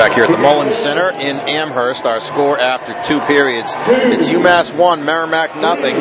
[0.00, 3.74] Back here at the Mullins Center in Amherst, our score after two periods.
[3.76, 5.94] It's UMass 1, Merrimack nothing.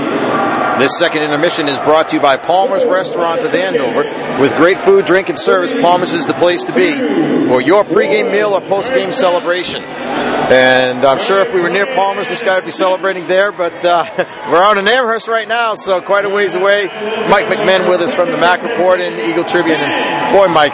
[0.79, 4.03] This second intermission is brought to you by Palmer's Restaurant of Andover.
[4.41, 6.97] With great food, drink, and service, Palmer's is the place to be
[7.45, 9.83] for your pregame meal or postgame celebration.
[9.83, 13.83] And I'm sure if we were near Palmer's, this guy would be celebrating there, but
[13.83, 14.05] uh,
[14.49, 16.85] we're out in Amherst right now, so quite a ways away.
[17.29, 19.75] Mike McMahon with us from the Mack Report and Eagle Tribune.
[19.75, 20.71] And boy, Mike,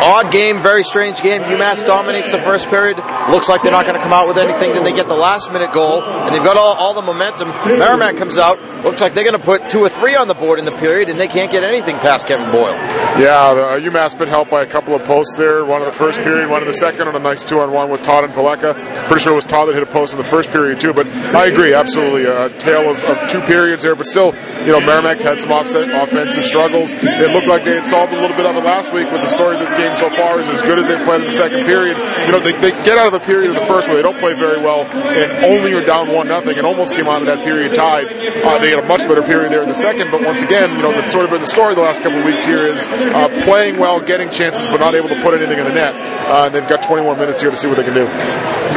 [0.00, 1.42] odd game, very strange game.
[1.42, 2.98] UMass dominates the first period.
[3.30, 4.72] Looks like they're not going to come out with anything.
[4.72, 7.48] Then they get the last minute goal, and they've got all, all the momentum.
[7.78, 8.60] Merrimack comes out.
[8.84, 11.08] Looks like they're going to put two or three on the board in the period,
[11.08, 12.74] and they can't get anything past Kevin Boyle.
[13.18, 15.64] Yeah, uh, UMass been helped by a couple of posts there.
[15.64, 17.90] One in the first period, one in the second, on a nice two on one
[17.90, 18.74] with Todd and Paleka.
[19.08, 20.92] Pretty sure it was Todd that hit a post in the first period too.
[20.92, 23.96] But I agree, absolutely, a tale of, of two periods there.
[23.96, 26.92] But still, you know, Merrimack's had some offset, offensive struggles.
[26.92, 29.08] It looked like they had solved a little bit of it last week.
[29.10, 31.26] But the story of this game so far is as good as they've played in
[31.26, 31.96] the second period.
[32.26, 34.18] You know, they, they get out of the period in the first where they don't
[34.18, 37.44] play very well and only are down one nothing and almost came out of that
[37.44, 38.06] period tied.
[38.06, 40.10] Uh, they had a much better period there in the second.
[40.10, 42.24] But once again, you know, that's sort of been the story the last couple of
[42.24, 45.64] weeks here is uh, playing well, getting chances, but not able to put anything in
[45.64, 45.94] the net.
[46.28, 48.06] Uh, and they've got 21 minutes here to see what they can do.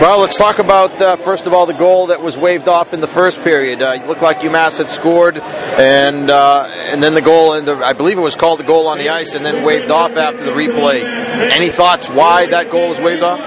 [0.02, 3.02] Well, let's talk about uh, first of all the goal that was waved off in
[3.02, 3.84] the first period.
[3.84, 7.94] Uh, it looked like UMass had scored, and uh, and then the goal, and I
[7.94, 10.54] believe it was called the goal on the ice, and then waved off after the
[10.54, 11.04] replay.
[11.04, 13.40] Any thoughts why that goal was waved off?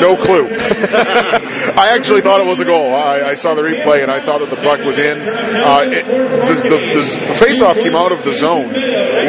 [0.00, 0.46] No clue.
[0.50, 2.94] I actually thought it was a goal.
[2.94, 5.20] I, I, saw the replay and I thought that the puck was in.
[5.20, 8.68] Uh, it, the, the, the, the face-off came out of the zone,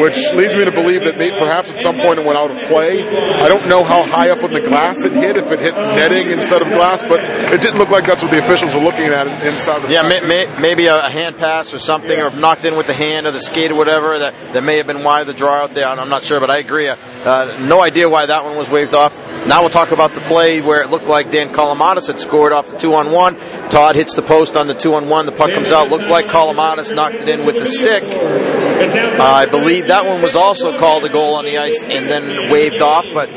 [0.00, 2.58] which leads me to believe that maybe perhaps at some point it went out of
[2.68, 3.06] play.
[3.40, 6.30] I don't know how high up on the glass it hit, if it hit netting
[6.30, 7.20] instead of glass, but
[7.52, 10.20] it didn't look like that's what the officials were looking at inside the Yeah, may,
[10.20, 13.40] may, maybe a hand pass or something, or knocked in with the hand or the
[13.40, 14.18] skate or whatever.
[14.18, 15.86] That, that may have been why the draw out there.
[15.86, 16.88] I'm not sure, but I agree.
[16.88, 19.16] Uh, no idea why that one was waved off.
[19.46, 22.70] Now we'll talk about the play where it looked like Dan Kolomatis had scored off
[22.70, 23.36] the two on one.
[23.70, 25.26] Todd hits the post on the two on one.
[25.26, 25.88] The puck comes out.
[25.88, 28.02] Looked like Kolomatis knocked it in with the stick.
[28.04, 32.50] Uh, I believe that one was also called a goal on the ice and then
[32.50, 33.06] waved off.
[33.12, 33.28] But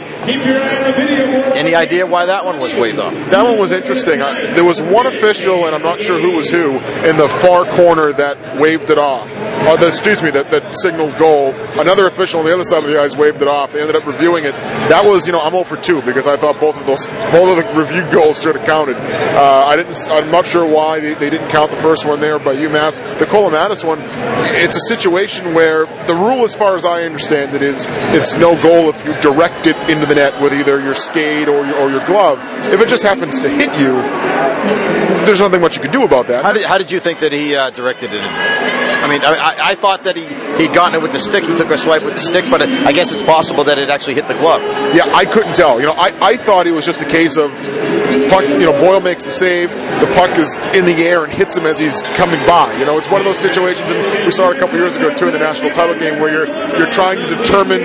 [1.55, 3.13] any idea why that one was waved off?
[3.13, 4.21] That one was interesting.
[4.21, 6.77] Uh, there was one official, and I'm not sure who was who,
[7.07, 9.29] in the far corner that waved it off.
[9.63, 11.53] Uh, the, excuse me, that, that signaled goal.
[11.79, 13.71] Another official on the other side of the ice waved it off.
[13.71, 14.51] They ended up reviewing it.
[14.91, 17.57] That was, you know, I'm 0 for 2 because I thought both of those, both
[17.57, 18.97] of the reviewed goals should have counted.
[18.97, 19.95] Uh, I didn't.
[20.11, 22.97] I'm not sure why they, they, didn't count the first one there by UMass.
[23.19, 27.61] The Kolomatis one, it's a situation where the rule, as far as I understand it,
[27.63, 31.47] is it's no goal if you direct it into the net with either your skate
[31.47, 32.39] or your, or your glove.
[32.73, 33.93] If it just happens to hit you,
[35.25, 36.43] there's nothing much you can do about that.
[36.43, 38.21] How did, how did you think that he uh, directed it?
[38.21, 40.25] I mean, I, thought that he
[40.61, 41.43] he'd gotten it with the stick.
[41.43, 44.15] He took a swipe with the stick, but I guess it's possible that it actually
[44.15, 44.61] hit the glove.
[44.95, 45.79] Yeah, I couldn't tell.
[45.79, 47.51] You know, I, I thought it was just a case of
[48.29, 48.43] puck.
[48.47, 49.73] You know, Boyle makes the save.
[49.73, 52.77] The puck is in the air and hits him as he's coming by.
[52.77, 55.13] You know, it's one of those situations, and we saw it a couple years ago
[55.13, 57.81] too in the national title game where you're you're trying to determine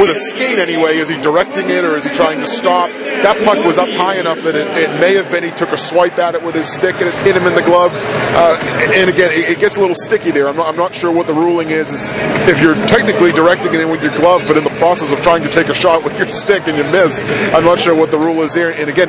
[0.00, 2.90] with a skate anyway, is he directing it or is he trying to stop?
[2.90, 5.78] That puck was up high enough that it, it may have been he took a
[5.78, 7.92] swipe at it with his stick and it hit him in the glove.
[7.94, 8.58] Uh,
[8.94, 10.48] and again, it, it, gets a little sticky there.
[10.48, 11.90] I'm not, I'm not sure what the ruling is.
[11.90, 12.10] Is
[12.48, 15.42] if you're technically directing it in with your glove, but in the process of trying
[15.42, 17.22] to take a shot with your stick and you miss,
[17.52, 18.72] I'm not sure what the rule is there.
[18.72, 19.08] And again,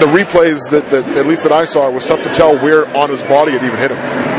[0.00, 3.10] the replays that, that at least that I saw was tough to tell where on
[3.10, 4.29] his body it even hit him.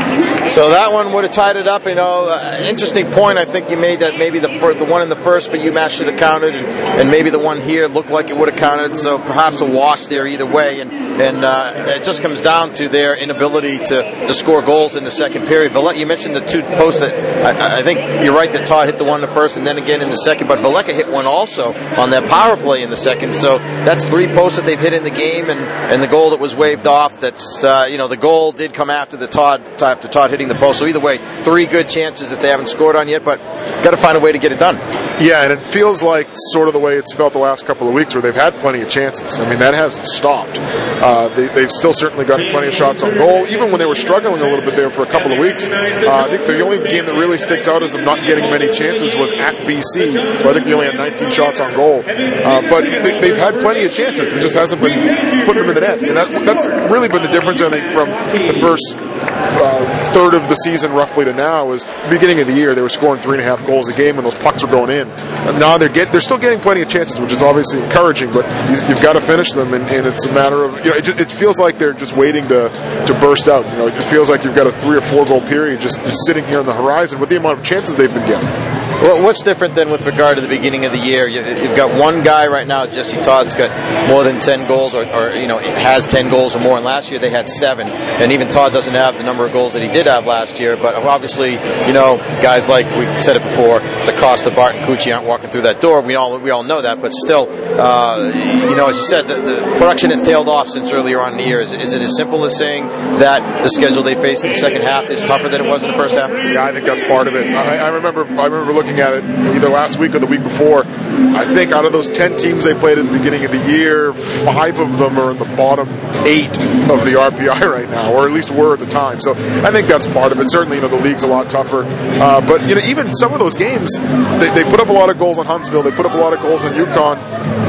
[0.48, 1.86] So that one would have tied it up.
[1.86, 3.38] You know, uh, interesting point.
[3.38, 5.90] I think you made that maybe the fir- the one in the first but UMass
[5.90, 8.96] should have counted, and, and maybe the one here looked like it would have counted.
[8.96, 10.80] So perhaps a wash there either way.
[10.80, 10.90] And
[11.20, 15.10] and uh, it just comes down to their inability to, to score goals in the
[15.10, 15.72] second period.
[15.72, 17.14] Valette, you mentioned the two posts that
[17.44, 19.78] I, I, think you're right that Todd hit the one in the first and then
[19.78, 22.96] again in the second, but Veleka hit one also on that power play in the
[22.96, 23.34] second.
[23.34, 26.40] So that's three posts that they've hit in the game, and, and the goal that
[26.40, 27.20] was waved off.
[27.20, 30.54] That's uh, you know the goal did come after the Todd after Todd hitting the
[30.54, 30.78] post.
[30.78, 33.38] So either way, three good chances that they haven't scored on yet, but
[33.82, 34.76] got to find a way to get it done.
[35.22, 37.94] Yeah, and it feels like sort of the way it's felt the last couple of
[37.94, 39.38] weeks, where they've had plenty of chances.
[39.38, 40.58] I mean, that hasn't stopped.
[41.02, 43.94] Uh, they, have still certainly gotten plenty of shots on goal, even when they were
[43.94, 45.68] struggling a little bit there for a couple of weeks.
[45.68, 48.70] Uh, I think the only game that really sticks out as them not getting many
[48.70, 52.04] chances was at BC, where I think they only had 19 shots on goal.
[52.06, 54.30] Uh, but they, have had plenty of chances.
[54.30, 57.28] It just hasn't been putting them in the net, and that, that's really been the
[57.28, 58.08] difference, I think, from
[58.46, 58.96] the first
[59.42, 62.88] uh, third of the season roughly to now is beginning of the year they were
[62.88, 65.08] scoring three and a half goals a game and those pucks were going in.
[65.10, 68.32] And now they're get they're still getting plenty of chances, which is obviously encouraging.
[68.32, 70.96] But you, have got to finish them, and, and, it's a matter of you know
[70.96, 72.68] it, just, it, feels like they're just waiting to
[73.06, 73.64] to burst out.
[73.70, 76.18] You know, it feels like you've got a three or four goal period just, just
[76.26, 78.71] sitting here on the horizon with the amount of chances they've been getting.
[79.02, 81.26] Well, what's different than with regard to the beginning of the year?
[81.26, 85.04] You, have got one guy right now, Jesse Todd's got more than 10 goals, or,
[85.04, 86.76] or, you know, has 10 goals or more.
[86.76, 87.88] And last year they had seven.
[87.88, 90.76] And even Todd doesn't have the number of goals that he did have last year.
[90.76, 95.26] But obviously, you know, guys like we said it before, DaCosta, Bart, and Cucci aren't
[95.26, 96.00] walking through that door.
[96.00, 97.00] We all we all know that.
[97.00, 100.92] But still, uh, you know, as you said, the, the, production has tailed off since
[100.92, 101.60] earlier on in the year.
[101.60, 102.86] Is, is, it as simple as saying
[103.18, 105.90] that the schedule they face in the second half is tougher than it was in
[105.90, 106.30] the first half?
[106.30, 107.52] Yeah, I think that's part of it.
[107.52, 109.24] I, I remember I remember looking at it
[109.56, 110.84] either last week or the week before.
[110.84, 114.12] I think out of those ten teams they played at the beginning of the year,
[114.12, 115.88] five of them are in the bottom
[116.26, 116.58] eight
[116.90, 119.20] of the RPI right now, or at least were at the time.
[119.20, 120.50] So I think that's part of it.
[120.50, 121.84] Certainly, you know, the league's a lot tougher.
[121.84, 125.10] Uh, but you know, even some of those games, they, they put up a lot
[125.10, 125.82] of goals on Huntsville.
[125.82, 127.18] They put up a lot of goals on UConn.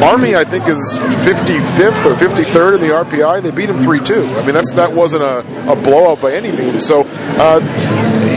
[0.04, 3.42] Army, I think, is 55th or 53rd in the RPI.
[3.42, 4.38] They beat them 3-2.
[4.38, 6.86] I mean, that's that wasn't a, a blowout by any means.
[6.86, 7.60] So, uh,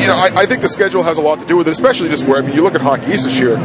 [0.00, 2.08] you know, I, I, think the schedule has a lot to do with it, especially
[2.08, 3.56] just where I mean, you look at Hockey East this year.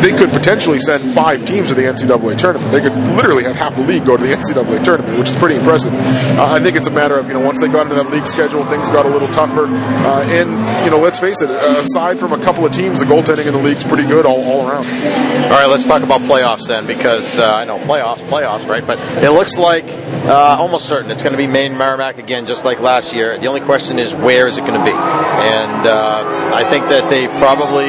[0.00, 2.72] They could potentially send five teams to the NCAA tournament.
[2.72, 5.56] They could literally have half the league go to the NCAA tournament, which is pretty
[5.56, 5.92] impressive.
[5.92, 8.26] Uh, I think it's a matter of you know once they got into that league
[8.26, 9.66] schedule, things got a little tougher.
[9.66, 13.46] Uh, and you know, let's face it, aside from a couple of teams, the goaltending
[13.46, 14.86] in the league's pretty good all, all around.
[14.86, 18.86] All right, let's talk about playoffs then, because uh, I know playoffs, playoffs, right?
[18.86, 22.64] But it looks like uh, almost certain it's going to be Maine Merrimack again, just
[22.64, 23.36] like last year.
[23.38, 24.92] The only question is where is it going to be?
[24.92, 27.88] And uh, I think that they probably,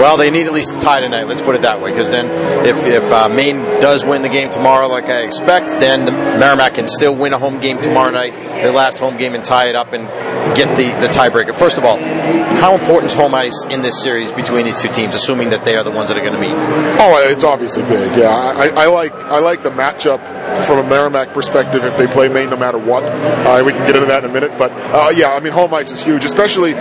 [0.00, 1.24] well, they need at least a tie tonight.
[1.28, 2.26] Let's put it that way, because then
[2.66, 6.74] if if uh, Maine does win the game tomorrow, like I expect, then the Merrimack
[6.74, 9.76] can still win a home game tomorrow night, their last home game, and tie it
[9.76, 10.06] up and
[10.56, 11.54] get the the tiebreaker.
[11.54, 15.14] First of all, how important is home ice in this series between these two teams,
[15.14, 16.54] assuming that they are the ones that are going to meet?
[16.98, 18.18] Oh, it's obviously big.
[18.18, 20.20] Yeah, I, I like I like the matchup
[20.64, 23.02] from a Merrimack perspective if they play Maine no matter what.
[23.04, 25.74] Uh, we can get into that in a minute, but uh, yeah, I mean home
[25.74, 26.74] ice is huge, especially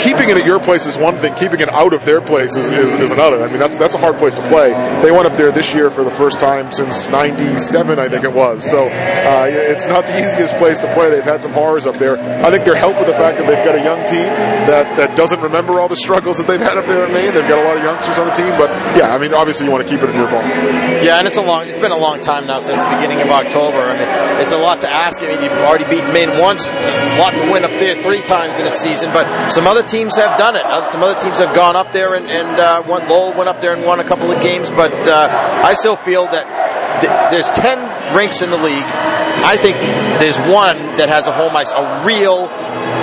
[0.00, 1.34] keeping it at your place is one thing.
[1.34, 3.42] Keeping it out of their place is, is, is, another.
[3.42, 4.70] I mean, that's that's a hard place to play.
[5.02, 8.32] They went up there this year for the first time since '97, I think it
[8.32, 8.68] was.
[8.68, 11.10] So uh, it's not the easiest place to play.
[11.10, 12.18] They've had some horrors up there.
[12.44, 14.26] I think they're helped with the fact that they've got a young team
[14.66, 17.32] that, that doesn't remember all the struggles that they've had up there in Maine.
[17.32, 19.72] They've got a lot of youngsters on the team, but yeah, I mean, obviously you
[19.72, 20.42] want to keep it in your ball.
[20.42, 21.68] Yeah, and it's a long.
[21.68, 23.78] It's been a long time now since the beginning of October.
[23.78, 25.22] I mean, it's a lot to ask.
[25.22, 26.66] I mean, you've already beaten Maine once.
[26.66, 29.82] It's a lot to win up there three times in a season, but some other
[29.86, 30.64] teams have done it.
[30.90, 33.74] Some other teams have gone up there and, and uh, went, Lowell went up there
[33.74, 35.28] and won a couple of games, but uh,
[35.64, 38.84] I still feel that th- there's 10 rinks in the league.
[39.44, 39.76] I think
[40.18, 42.48] there's one that has a home ice, a real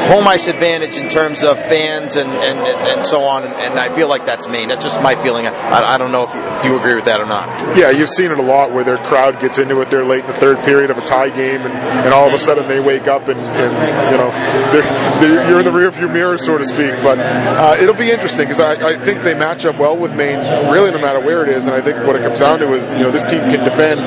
[0.07, 3.89] home ice advantage in terms of fans and, and, and so on, and, and I
[3.89, 4.67] feel like that's Maine.
[4.69, 5.47] That's just my feeling.
[5.47, 7.77] I, I don't know if you, if you agree with that or not.
[7.77, 9.89] Yeah, you've seen it a lot where their crowd gets into it.
[9.89, 12.39] They're late in the third period of a tie game, and, and all of a
[12.39, 14.31] sudden they wake up and, and you know
[14.73, 16.91] they're, you're in the rearview mirror, so to speak.
[17.01, 20.39] But uh, it'll be interesting because I, I think they match up well with Maine,
[20.71, 21.67] really, no matter where it is.
[21.67, 24.01] And I think what it comes down to is you know this team can defend.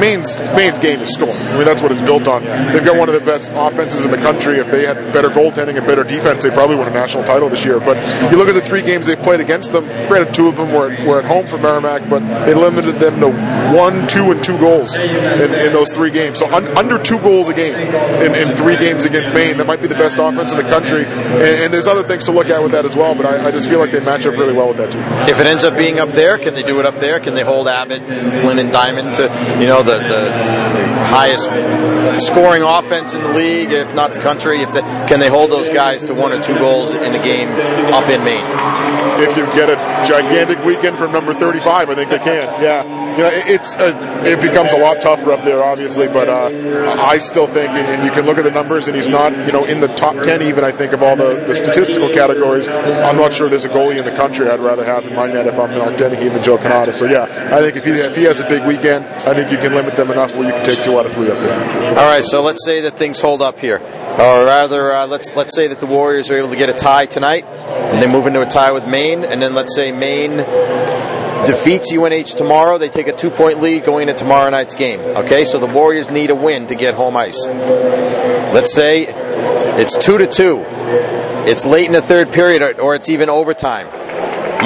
[0.00, 1.30] Maine's Maine's game is storm.
[1.30, 2.44] I mean that's what it's built on.
[2.44, 4.58] They've got one of the best offenses in the country.
[4.58, 7.64] If they had better goaltending and better defense, they probably win a national title this
[7.64, 7.80] year.
[7.80, 7.96] But
[8.30, 9.84] you look at the three games they've played against them.
[10.08, 13.30] Granted, two of them were, were at home for Merrimack, but they limited them to
[13.76, 16.38] one, two, and two goals in, in those three games.
[16.38, 19.80] So un, under two goals a game in, in, three games against Maine, that might
[19.80, 21.04] be the best offense in the country.
[21.04, 23.14] And, and there's other things to look at with that as well.
[23.14, 25.02] But I, I, just feel like they match up really well with that team.
[25.28, 27.20] If it ends up being up there, can they do it up there?
[27.20, 29.24] Can they hold Abbott and Flynn and Diamond to
[29.60, 30.22] you know the, the,
[30.78, 31.44] the highest
[32.26, 34.62] scoring offense in the league, if not the country?
[34.62, 37.48] If they, can they hold those guys to one or two goals in the game
[37.92, 38.46] up in Maine?
[39.22, 39.76] If you get a
[40.06, 42.62] gigantic weekend from number 35, I think they can.
[42.62, 46.08] Yeah you know, it's a, it becomes a lot tougher up there, obviously.
[46.08, 49.32] But uh, I still think, and you can look at the numbers, and he's not,
[49.46, 50.64] you know, in the top ten even.
[50.64, 52.68] I think of all the, the statistical categories.
[52.68, 55.46] I'm not sure there's a goalie in the country I'd rather have in my net
[55.46, 56.94] if I'm Mark Dennehy than Joe Cannata.
[56.94, 59.58] So yeah, I think if he if he has a big weekend, I think you
[59.58, 61.88] can limit them enough where you can take two out of three up there.
[61.90, 63.78] All right, so let's say that things hold up here.
[63.78, 67.06] Or rather, uh, let's let's say that the Warriors are able to get a tie
[67.06, 70.38] tonight, and they move into a tie with Maine, and then let's say Maine
[71.44, 75.00] defeats UNH tomorrow, they take a two point lead going into tomorrow night's game.
[75.00, 77.46] Okay, so the Warriors need a win to get home ice.
[77.48, 79.06] Let's say
[79.80, 80.64] it's two to two.
[81.46, 83.86] It's late in the third period, or it's even overtime.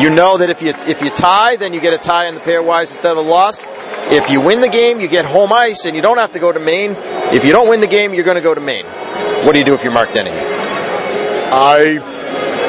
[0.00, 2.40] You know that if you if you tie, then you get a tie in the
[2.40, 3.64] pairwise instead of a loss.
[4.10, 6.52] If you win the game, you get home ice, and you don't have to go
[6.52, 6.96] to Maine.
[7.32, 8.86] If you don't win the game, you're going to go to Maine.
[9.46, 10.36] What do you do if you're Mark Dennehy?
[10.36, 12.00] I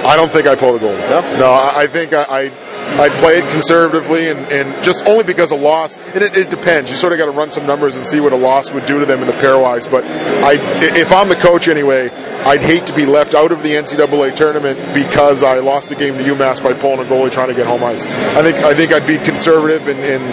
[0.06, 0.94] I don't think I pull the goal.
[0.94, 1.52] No, no.
[1.52, 2.50] I, I think I, I
[3.00, 5.98] I'd play it conservatively, and, and just only because a loss.
[5.98, 6.90] And it, it depends.
[6.90, 9.00] You sort of got to run some numbers and see what a loss would do
[9.00, 9.90] to them in the pairwise.
[9.90, 10.54] But I,
[10.96, 14.94] if I'm the coach anyway, I'd hate to be left out of the NCAA tournament
[14.94, 17.84] because I lost a game to UMass by pulling a goalie trying to get home
[17.84, 18.06] ice.
[18.08, 20.24] I think I think I'd be conservative and and,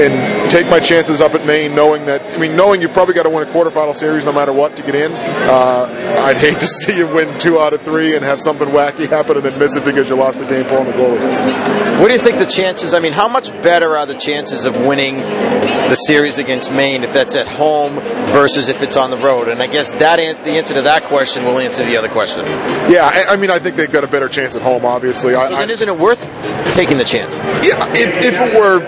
[0.00, 3.24] and take my chances up at Maine, knowing that I mean knowing you've probably got
[3.24, 5.12] to win a quarterfinal series no matter what to get in.
[5.12, 9.08] Uh, I'd hate to see you win two out of three and have something wacky
[9.08, 11.73] happen and then miss it because you lost a game pulling the goalie.
[12.00, 12.92] What do you think the chances?
[12.92, 17.12] I mean, how much better are the chances of winning the series against Maine if
[17.12, 17.94] that's at home
[18.34, 19.48] versus if it's on the road?
[19.48, 22.44] And I guess that the answer to that question will answer the other question.
[22.90, 24.84] Yeah, I, I mean, I think they've got a better chance at home.
[24.84, 26.22] Obviously, so I, then isn't it worth
[26.74, 27.36] taking the chance?
[27.64, 28.84] Yeah, if, if it were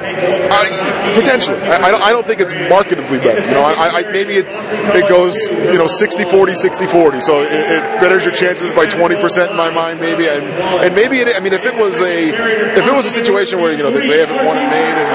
[0.51, 3.41] I, potentially, I, I, don't, I don't think it's marketably better.
[3.41, 4.47] You know, I, I, maybe it
[4.95, 8.87] it goes you know 60 40 60 40 so it, it betters your chances by
[8.87, 12.76] 20% in my mind maybe and, and maybe it, I mean if it was a
[12.77, 15.11] if it was a situation where you know they haven't won at Maine and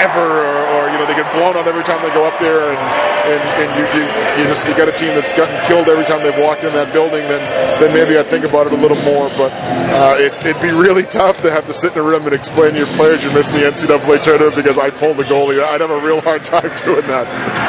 [0.00, 2.72] ever, or, or, you know they get blown out every time they go up there,
[2.72, 2.80] and
[3.26, 4.02] and, and you, you,
[4.40, 6.92] you just you got a team that's gotten killed every time they've walked in that
[6.92, 7.42] building, then
[7.80, 9.28] then maybe I'd think about it a little more.
[9.36, 9.52] But
[9.92, 12.72] uh, it, it'd be really tough to have to sit in a room and explain
[12.72, 15.62] to your players you missed the NCAA tournament because I pulled the goalie.
[15.62, 17.26] I'd have a real hard time doing that.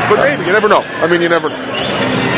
[0.10, 0.82] But maybe you never know.
[0.82, 1.50] I mean, you never.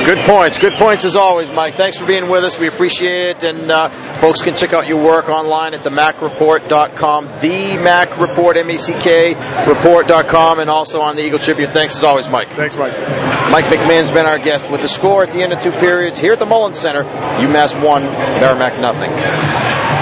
[0.10, 0.58] Good points.
[0.58, 1.75] Good points as always, Mike.
[1.75, 2.58] Thanks for being with us.
[2.58, 3.44] We appreciate it.
[3.44, 9.36] And uh, folks can check out your work online at themackreport.com, the Mack Report, M-A-C-K,
[9.68, 11.72] report.com, and also on the Eagle Tribune.
[11.72, 12.48] Thanks as always, Mike.
[12.48, 12.98] Thanks, Mike.
[13.51, 16.34] Mike McMahon's been our guest with the score at the end of two periods here
[16.34, 17.04] at the Mullins Center.
[17.04, 20.00] UMass 1, Merrimack nothing.